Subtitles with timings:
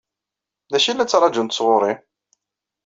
[0.71, 1.93] D acu i la ttṛaǧunt sɣur-i?